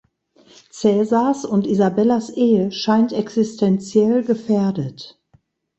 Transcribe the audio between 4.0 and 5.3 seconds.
gefährdet.